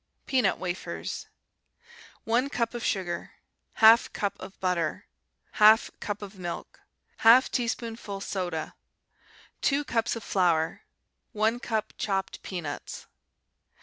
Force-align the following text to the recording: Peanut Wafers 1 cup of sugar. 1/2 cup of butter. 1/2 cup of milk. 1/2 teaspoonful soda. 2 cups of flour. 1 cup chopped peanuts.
Peanut 0.25 0.57
Wafers 0.57 1.27
1 2.23 2.49
cup 2.49 2.73
of 2.73 2.83
sugar. 2.83 3.33
1/2 3.77 4.11
cup 4.13 4.33
of 4.39 4.59
butter. 4.59 5.05
1/2 5.57 5.91
cup 5.99 6.23
of 6.23 6.39
milk. 6.39 6.79
1/2 7.19 7.51
teaspoonful 7.51 8.19
soda. 8.19 8.73
2 9.61 9.83
cups 9.83 10.15
of 10.15 10.23
flour. 10.23 10.81
1 11.33 11.59
cup 11.59 11.93
chopped 11.99 12.41
peanuts. 12.41 13.05